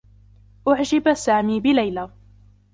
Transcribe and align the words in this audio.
أُعجب 0.67 1.13
سامي 1.15 1.59
بليلى. 1.59 2.09